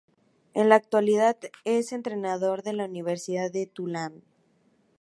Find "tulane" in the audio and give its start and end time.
3.67-4.23